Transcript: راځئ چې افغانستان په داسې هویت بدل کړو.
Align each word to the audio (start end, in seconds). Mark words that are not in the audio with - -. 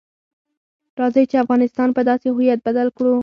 راځئ 0.99 1.25
چې 1.31 1.41
افغانستان 1.43 1.89
په 1.93 2.01
داسې 2.09 2.27
هویت 2.31 2.59
بدل 2.67 2.87
کړو. 2.97 3.15